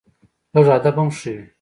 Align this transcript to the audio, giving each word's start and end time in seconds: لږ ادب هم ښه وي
لږ 0.53 0.67
ادب 0.75 0.95
هم 0.99 1.09
ښه 1.17 1.31
وي 1.37 1.45